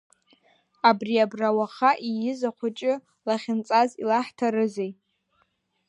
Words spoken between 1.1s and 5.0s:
абра уаха ииз ахәҷы лахьынҵас илаҳҭарызеи?